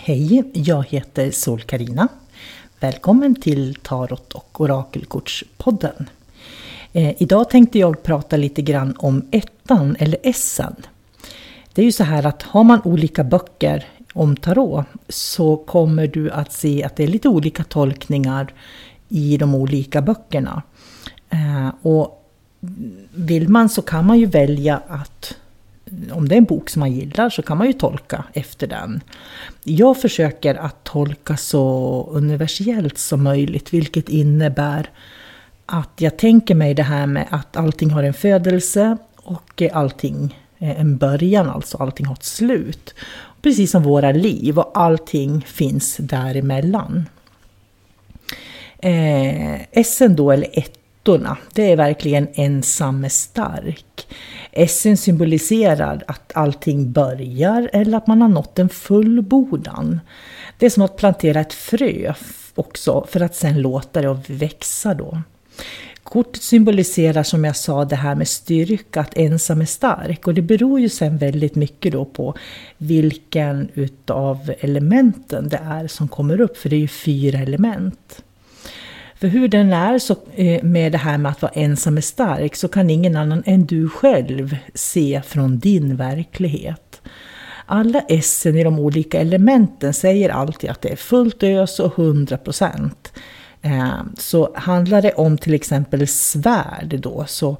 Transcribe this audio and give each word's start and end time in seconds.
Hej, 0.00 0.50
jag 0.52 0.86
heter 0.88 1.30
sol 1.30 1.60
karina 1.60 2.08
Välkommen 2.80 3.34
till 3.34 3.74
Tarot 3.74 4.32
och 4.32 4.60
Orakelkortspodden. 4.60 6.08
Eh, 6.92 7.22
idag 7.22 7.50
tänkte 7.50 7.78
jag 7.78 8.02
prata 8.02 8.36
lite 8.36 8.62
grann 8.62 8.96
om 8.98 9.28
ettan 9.30 9.96
eller 9.98 10.18
essen. 10.22 10.76
Det 11.74 11.82
är 11.82 11.84
ju 11.84 11.92
så 11.92 12.04
här 12.04 12.26
att 12.26 12.42
har 12.42 12.64
man 12.64 12.80
olika 12.84 13.24
böcker 13.24 13.88
om 14.12 14.36
tarot 14.36 14.86
så 15.08 15.56
kommer 15.56 16.06
du 16.06 16.30
att 16.30 16.52
se 16.52 16.84
att 16.84 16.96
det 16.96 17.04
är 17.04 17.08
lite 17.08 17.28
olika 17.28 17.64
tolkningar 17.64 18.54
i 19.08 19.36
de 19.36 19.54
olika 19.54 20.02
böckerna. 20.02 20.62
Eh, 21.30 21.68
och 21.82 22.30
vill 23.14 23.48
man 23.48 23.68
så 23.68 23.82
kan 23.82 24.06
man 24.06 24.18
ju 24.18 24.26
välja 24.26 24.80
att 24.88 25.36
om 26.12 26.28
det 26.28 26.34
är 26.34 26.38
en 26.38 26.44
bok 26.44 26.70
som 26.70 26.80
man 26.80 26.92
gillar 26.92 27.30
så 27.30 27.42
kan 27.42 27.58
man 27.58 27.66
ju 27.66 27.72
tolka 27.72 28.24
efter 28.32 28.66
den. 28.66 29.00
Jag 29.64 30.00
försöker 30.00 30.54
att 30.54 30.84
tolka 30.84 31.36
så 31.36 32.08
universellt 32.12 32.98
som 32.98 33.22
möjligt, 33.22 33.74
vilket 33.74 34.08
innebär 34.08 34.90
att 35.66 35.90
jag 35.96 36.16
tänker 36.16 36.54
mig 36.54 36.74
det 36.74 36.82
här 36.82 37.06
med 37.06 37.26
att 37.30 37.56
allting 37.56 37.90
har 37.90 38.02
en 38.02 38.14
födelse 38.14 38.96
och 39.16 39.62
allting 39.72 40.38
eh, 40.58 40.80
en 40.80 40.96
början, 40.96 41.50
alltså 41.50 41.78
allting 41.78 42.06
har 42.06 42.14
ett 42.14 42.24
slut. 42.24 42.94
Precis 43.42 43.70
som 43.70 43.82
våra 43.82 44.12
liv 44.12 44.58
och 44.58 44.70
allting 44.74 45.42
finns 45.42 45.96
däremellan. 45.96 47.08
Eh, 48.78 49.78
Essen 49.78 50.16
då, 50.16 50.30
eller 50.30 50.48
råttorna, 51.06 51.36
det 51.52 51.72
är 51.72 51.76
verkligen 51.76 52.28
ensam 52.34 53.04
är 53.04 53.08
stark. 53.08 54.06
Essen 54.52 54.96
symboliserar 54.96 56.04
att 56.06 56.32
allting 56.34 56.92
börjar 56.92 57.70
eller 57.72 57.98
att 57.98 58.06
man 58.06 58.22
har 58.22 58.28
nått 58.28 58.58
en 58.58 58.68
fullbordan. 58.68 60.00
Det 60.58 60.66
är 60.66 60.70
som 60.70 60.82
att 60.82 60.96
plantera 60.96 61.40
ett 61.40 61.52
frö 61.52 62.14
också 62.54 63.06
för 63.08 63.20
att 63.20 63.34
sen 63.34 63.60
låta 63.60 64.02
det 64.02 64.18
växa 64.28 64.94
då. 64.94 65.22
Kortet 66.02 66.42
symboliserar 66.42 67.22
som 67.22 67.44
jag 67.44 67.56
sa 67.56 67.84
det 67.84 67.96
här 67.96 68.14
med 68.14 68.28
styrka, 68.28 69.00
att 69.00 69.16
ensam 69.16 69.60
är 69.60 69.66
stark. 69.66 70.26
Och 70.26 70.34
det 70.34 70.42
beror 70.42 70.80
ju 70.80 70.88
sen 70.88 71.18
väldigt 71.18 71.54
mycket 71.54 71.92
då 71.92 72.04
på 72.04 72.34
vilken 72.78 73.68
utav 73.74 74.52
elementen 74.60 75.48
det 75.48 75.60
är 75.64 75.86
som 75.86 76.08
kommer 76.08 76.40
upp, 76.40 76.56
för 76.56 76.68
det 76.68 76.76
är 76.76 76.80
ju 76.80 76.88
fyra 76.88 77.38
element. 77.38 78.22
För 79.26 79.30
hur 79.30 79.48
den 79.48 79.72
är 79.72 79.98
så, 79.98 80.16
eh, 80.34 80.62
med 80.62 80.92
det 80.92 80.98
här 80.98 81.18
med 81.18 81.32
att 81.32 81.42
vara 81.42 81.52
ensam 81.52 81.96
är 81.96 82.00
stark 82.00 82.56
så 82.56 82.68
kan 82.68 82.90
ingen 82.90 83.16
annan 83.16 83.42
än 83.46 83.66
du 83.66 83.88
själv 83.88 84.56
se 84.74 85.22
från 85.26 85.58
din 85.58 85.96
verklighet. 85.96 87.00
Alla 87.66 88.00
essen 88.00 88.56
i 88.56 88.64
de 88.64 88.78
olika 88.78 89.20
elementen 89.20 89.94
säger 89.94 90.30
alltid 90.30 90.70
att 90.70 90.82
det 90.82 90.88
är 90.88 90.96
fullt 90.96 91.42
ös 91.42 91.80
och 91.80 91.98
100 91.98 92.36
procent. 92.36 93.12
Eh, 93.62 94.00
så 94.18 94.52
handlar 94.54 95.02
det 95.02 95.12
om 95.12 95.38
till 95.38 95.54
exempel 95.54 96.06
svärd 96.06 96.98
då 97.00 97.24
så, 97.28 97.56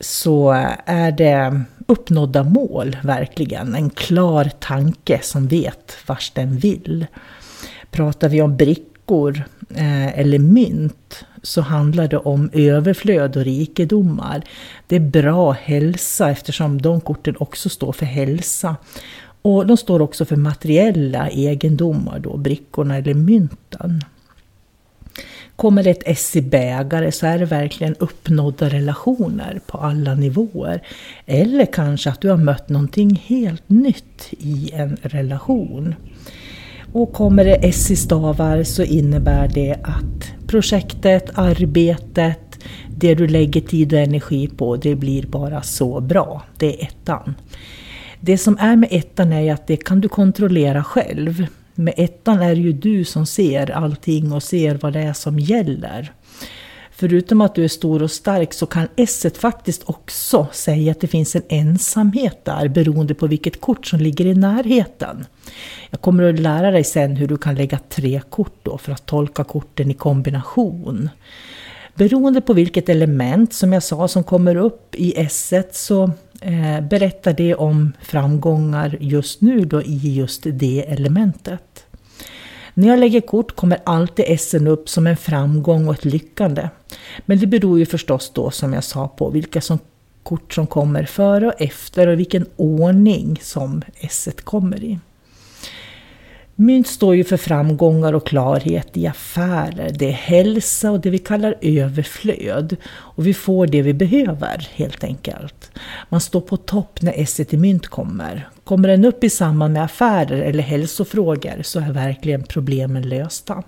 så 0.00 0.50
är 0.86 1.12
det 1.12 1.62
uppnådda 1.86 2.42
mål 2.42 2.96
verkligen. 3.02 3.74
En 3.74 3.90
klar 3.90 4.50
tanke 4.60 5.18
som 5.22 5.48
vet 5.48 5.96
vars 6.06 6.30
den 6.34 6.56
vill. 6.56 7.06
Pratar 7.90 8.28
vi 8.28 8.42
om 8.42 8.56
brickor 8.56 8.91
brickor 9.06 9.44
eh, 9.74 10.18
eller 10.18 10.38
mynt 10.38 11.24
så 11.42 11.60
handlar 11.60 12.08
det 12.08 12.18
om 12.18 12.50
överflöd 12.52 13.36
och 13.36 13.44
rikedomar. 13.44 14.42
Det 14.86 14.96
är 14.96 15.00
bra 15.00 15.52
hälsa 15.52 16.30
eftersom 16.30 16.82
de 16.82 17.00
korten 17.00 17.36
också 17.38 17.68
står 17.68 17.92
för 17.92 18.06
hälsa. 18.06 18.76
Och 19.42 19.66
de 19.66 19.76
står 19.76 20.02
också 20.02 20.24
för 20.24 20.36
materiella 20.36 21.28
egendomar, 21.28 22.18
då, 22.18 22.36
brickorna 22.36 22.96
eller 22.96 23.14
mynten. 23.14 24.04
Kommer 25.56 25.82
det 25.82 25.90
ett 25.90 26.02
S 26.06 26.36
i 26.36 26.42
bägare 26.42 27.12
så 27.12 27.26
är 27.26 27.38
det 27.38 27.44
verkligen 27.44 27.94
uppnådda 27.98 28.68
relationer 28.68 29.60
på 29.66 29.78
alla 29.78 30.14
nivåer. 30.14 30.82
Eller 31.26 31.66
kanske 31.66 32.10
att 32.10 32.20
du 32.20 32.30
har 32.30 32.36
mött 32.36 32.68
någonting 32.68 33.22
helt 33.26 33.68
nytt 33.68 34.28
i 34.30 34.70
en 34.72 34.96
relation. 35.02 35.94
Och 36.92 37.12
kommer 37.12 37.44
det 37.44 37.54
S 37.54 37.90
i 37.90 37.96
stavar 37.96 38.62
så 38.62 38.82
innebär 38.82 39.48
det 39.48 39.76
att 39.82 40.46
projektet, 40.46 41.30
arbetet, 41.34 42.58
det 42.96 43.14
du 43.14 43.26
lägger 43.26 43.60
tid 43.60 43.92
och 43.92 43.98
energi 43.98 44.48
på, 44.48 44.76
det 44.76 44.94
blir 44.94 45.26
bara 45.26 45.62
så 45.62 46.00
bra. 46.00 46.42
Det 46.58 46.82
är 46.82 46.86
ettan. 46.86 47.34
Det 48.20 48.38
som 48.38 48.56
är 48.60 48.76
med 48.76 48.88
ettan 48.92 49.32
är 49.32 49.52
att 49.52 49.66
det 49.66 49.76
kan 49.76 50.00
du 50.00 50.08
kontrollera 50.08 50.84
själv. 50.84 51.46
Med 51.74 51.94
ettan 51.96 52.42
är 52.42 52.54
det 52.54 52.60
ju 52.60 52.72
du 52.72 53.04
som 53.04 53.26
ser 53.26 53.70
allting 53.70 54.32
och 54.32 54.42
ser 54.42 54.74
vad 54.74 54.92
det 54.92 55.00
är 55.00 55.12
som 55.12 55.38
gäller. 55.38 56.12
Förutom 56.90 57.40
att 57.40 57.54
du 57.54 57.64
är 57.64 57.68
stor 57.68 58.02
och 58.02 58.10
stark 58.10 58.52
så 58.52 58.66
kan 58.66 58.88
S 58.96 59.26
faktiskt 59.38 59.82
också 59.86 60.46
säga 60.52 60.92
att 60.92 61.00
det 61.00 61.06
finns 61.06 61.36
en 61.36 61.42
ensamhet 61.48 62.44
där 62.44 62.68
beroende 62.68 63.14
på 63.14 63.26
vilket 63.26 63.60
kort 63.60 63.86
som 63.86 63.98
ligger 63.98 64.26
i 64.26 64.34
närheten. 64.34 65.24
Jag 65.90 66.00
kommer 66.00 66.22
att 66.22 66.40
lära 66.40 66.70
dig 66.70 66.84
sen 66.84 67.16
hur 67.16 67.28
du 67.28 67.36
kan 67.36 67.54
lägga 67.54 67.78
tre 67.88 68.20
kort 68.30 68.58
då 68.62 68.78
för 68.78 68.92
att 68.92 69.06
tolka 69.06 69.44
korten 69.44 69.90
i 69.90 69.94
kombination. 69.94 71.08
Beroende 71.94 72.40
på 72.40 72.52
vilket 72.52 72.88
element 72.88 73.54
som 73.54 73.72
jag 73.72 73.82
sa 73.82 74.08
som 74.08 74.24
kommer 74.24 74.56
upp 74.56 74.94
i 74.94 75.14
S 75.16 75.52
så 75.72 76.10
eh, 76.40 76.80
berättar 76.80 77.32
det 77.32 77.54
om 77.54 77.92
framgångar 78.00 78.96
just 79.00 79.40
nu 79.40 79.64
då 79.64 79.82
i 79.82 80.14
just 80.14 80.42
det 80.46 80.84
elementet. 80.88 81.86
När 82.74 82.88
jag 82.88 82.98
lägger 82.98 83.20
kort 83.20 83.56
kommer 83.56 83.78
alltid 83.84 84.24
Essen 84.28 84.66
upp 84.66 84.88
som 84.88 85.06
en 85.06 85.16
framgång 85.16 85.88
och 85.88 85.94
ett 85.94 86.04
lyckande. 86.04 86.68
Men 87.26 87.38
det 87.38 87.46
beror 87.46 87.78
ju 87.78 87.86
förstås 87.86 88.32
då 88.34 88.50
som 88.50 88.72
jag 88.72 88.84
sa 88.84 89.08
på 89.08 89.30
vilka 89.30 89.60
som, 89.60 89.78
kort 90.22 90.54
som 90.54 90.66
kommer 90.66 91.04
före 91.04 91.46
och 91.46 91.60
efter 91.60 92.06
och 92.06 92.18
vilken 92.18 92.46
ordning 92.56 93.38
som 93.42 93.82
Esset 94.00 94.44
kommer 94.44 94.84
i. 94.84 94.98
Mynt 96.56 96.86
står 96.86 97.16
ju 97.16 97.24
för 97.24 97.36
framgångar 97.36 98.12
och 98.12 98.26
klarhet 98.26 98.96
i 98.96 99.06
affärer. 99.06 99.90
Det 99.98 100.08
är 100.08 100.12
hälsa 100.12 100.90
och 100.90 101.00
det 101.00 101.10
vi 101.10 101.18
kallar 101.18 101.54
överflöd. 101.60 102.76
Och 102.86 103.26
vi 103.26 103.34
får 103.34 103.66
det 103.66 103.82
vi 103.82 103.94
behöver 103.94 104.68
helt 104.74 105.04
enkelt. 105.04 105.70
Man 106.08 106.20
står 106.20 106.40
på 106.40 106.56
topp 106.56 107.02
när 107.02 107.12
esset 107.12 107.54
i 107.54 107.56
mynt 107.56 107.88
kommer. 107.88 108.48
Kommer 108.64 108.88
den 108.88 109.04
upp 109.04 109.24
i 109.24 109.30
samband 109.30 109.74
med 109.74 109.84
affärer 109.84 110.42
eller 110.42 110.62
hälsofrågor 110.62 111.62
så 111.62 111.80
är 111.80 111.92
verkligen 111.92 112.42
problemen 112.42 113.08
lösta. 113.08 113.62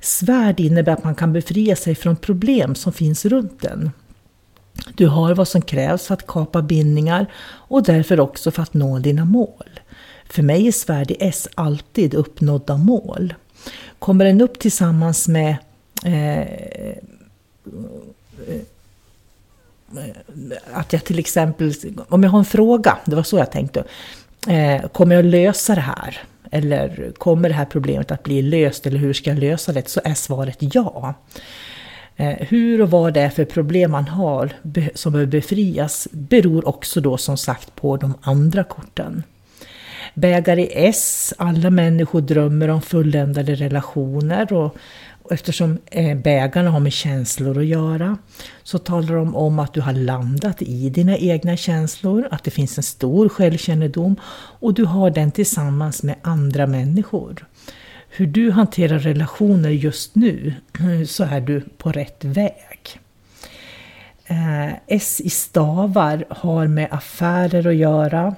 Svärd 0.00 0.60
innebär 0.60 0.92
att 0.92 1.04
man 1.04 1.14
kan 1.14 1.32
befria 1.32 1.76
sig 1.76 1.94
från 1.94 2.16
problem 2.16 2.74
som 2.74 2.92
finns 2.92 3.24
runt 3.24 3.64
en. 3.64 3.90
Du 4.94 5.06
har 5.06 5.34
vad 5.34 5.48
som 5.48 5.62
krävs 5.62 6.06
för 6.06 6.14
att 6.14 6.26
kapa 6.26 6.62
bindningar 6.62 7.26
och 7.44 7.82
därför 7.82 8.20
också 8.20 8.50
för 8.50 8.62
att 8.62 8.74
nå 8.74 8.98
dina 8.98 9.24
mål. 9.24 9.80
För 10.28 10.42
mig 10.42 10.68
är 10.68 10.72
svärd 10.72 11.10
i 11.10 11.16
S 11.20 11.48
alltid 11.54 12.14
uppnådda 12.14 12.76
mål. 12.76 13.34
Kommer 13.98 14.24
den 14.24 14.40
upp 14.40 14.58
tillsammans 14.58 15.28
med 15.28 15.56
eh, 16.04 16.40
eh, 16.40 16.96
att 20.72 20.92
jag 20.92 21.04
till 21.04 21.18
exempel, 21.18 21.74
om 22.08 22.22
jag 22.22 22.30
har 22.30 22.38
en 22.38 22.44
fråga, 22.44 22.98
det 23.04 23.16
var 23.16 23.22
så 23.22 23.38
jag 23.38 23.52
tänkte, 23.52 23.84
eh, 24.48 24.88
kommer 24.88 25.14
jag 25.14 25.24
lösa 25.24 25.74
det 25.74 25.80
här? 25.80 26.18
Eller 26.50 27.12
kommer 27.18 27.48
det 27.48 27.54
här 27.54 27.64
problemet 27.64 28.10
att 28.10 28.22
bli 28.22 28.42
löst 28.42 28.86
eller 28.86 28.98
hur 28.98 29.12
ska 29.12 29.30
jag 29.30 29.38
lösa 29.38 29.72
det? 29.72 29.88
Så 29.88 30.00
är 30.04 30.14
svaret 30.14 30.56
ja. 30.60 31.14
Eh, 32.16 32.36
hur 32.48 32.82
och 32.82 32.90
vad 32.90 33.14
det 33.14 33.20
är 33.20 33.30
för 33.30 33.44
problem 33.44 33.90
man 33.90 34.08
har 34.08 34.52
som 34.94 35.12
behöver 35.12 35.30
befrias 35.30 36.08
beror 36.10 36.68
också 36.68 37.00
då 37.00 37.16
som 37.16 37.36
sagt 37.36 37.74
på 37.74 37.96
de 37.96 38.14
andra 38.22 38.64
korten. 38.64 39.22
Bägare 40.18 40.62
i 40.62 40.88
S, 40.88 41.34
alla 41.38 41.70
människor 41.70 42.20
drömmer 42.20 42.68
om 42.68 42.82
fulländade 42.82 43.54
relationer 43.54 44.52
och 44.52 44.76
eftersom 45.30 45.78
eh, 45.86 46.18
bägarna 46.18 46.70
har 46.70 46.80
med 46.80 46.92
känslor 46.92 47.58
att 47.58 47.66
göra 47.66 48.18
så 48.62 48.78
talar 48.78 49.14
de 49.14 49.36
om 49.36 49.58
att 49.58 49.74
du 49.74 49.80
har 49.80 49.92
landat 49.92 50.62
i 50.62 50.90
dina 50.90 51.16
egna 51.16 51.56
känslor, 51.56 52.28
att 52.30 52.44
det 52.44 52.50
finns 52.50 52.78
en 52.78 52.82
stor 52.82 53.28
självkännedom 53.28 54.16
och 54.60 54.74
du 54.74 54.84
har 54.84 55.10
den 55.10 55.30
tillsammans 55.30 56.02
med 56.02 56.14
andra 56.22 56.66
människor. 56.66 57.46
Hur 58.08 58.26
du 58.26 58.50
hanterar 58.50 58.98
relationer 58.98 59.70
just 59.70 60.14
nu 60.14 60.54
så 61.06 61.24
är 61.24 61.40
du 61.40 61.60
på 61.60 61.92
rätt 61.92 62.24
väg. 62.24 63.00
Eh, 64.26 64.72
S 64.86 65.20
i 65.20 65.30
stavar 65.30 66.24
har 66.28 66.66
med 66.66 66.88
affärer 66.90 67.68
att 67.68 67.76
göra 67.76 68.34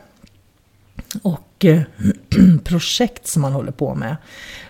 och 1.22 1.64
eh, 1.64 1.82
projekt 2.64 3.26
som 3.26 3.42
man 3.42 3.52
håller 3.52 3.72
på 3.72 3.94
med. 3.94 4.16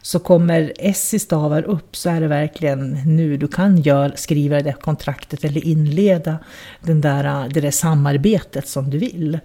Så 0.02 0.18
kommer 0.18 0.72
S 0.78 1.14
i 1.14 1.18
stavar 1.18 1.62
upp 1.62 1.96
så 1.96 2.10
är 2.10 2.20
det 2.20 2.28
verkligen 2.28 2.98
nu 3.16 3.36
du 3.36 3.48
kan 3.48 3.82
gör, 3.82 4.12
skriva 4.16 4.60
det 4.60 4.72
kontraktet 4.72 5.44
eller 5.44 5.64
inleda 5.64 6.38
den 6.80 7.00
där, 7.00 7.24
eh, 7.24 7.48
det 7.48 7.60
där 7.60 7.70
samarbetet 7.70 8.68
som 8.68 8.90
du 8.90 8.98
vill. 8.98 9.38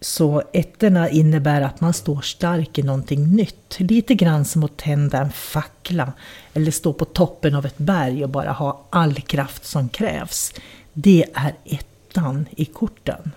Så 0.00 0.42
ettorna 0.52 1.10
innebär 1.10 1.62
att 1.62 1.80
man 1.80 1.92
står 1.92 2.20
stark 2.20 2.78
i 2.78 2.82
någonting 2.82 3.36
nytt. 3.36 3.76
Lite 3.78 4.14
grann 4.14 4.44
som 4.44 4.64
att 4.64 4.76
tända 4.76 5.18
en 5.18 5.32
fackla 5.32 6.12
eller 6.54 6.70
stå 6.70 6.92
på 6.92 7.04
toppen 7.04 7.54
av 7.54 7.66
ett 7.66 7.78
berg 7.78 8.24
och 8.24 8.30
bara 8.30 8.52
ha 8.52 8.86
all 8.90 9.14
kraft 9.14 9.64
som 9.64 9.88
krävs. 9.88 10.52
Det 10.92 11.24
är 11.34 11.54
ettan 11.64 12.46
i 12.56 12.64
korten. 12.64 13.32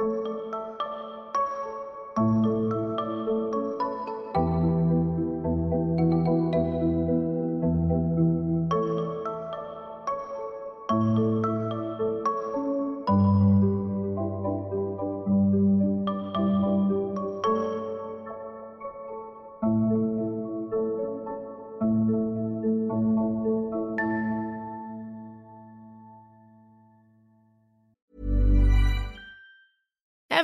Thank 0.00 0.26
you 0.28 0.39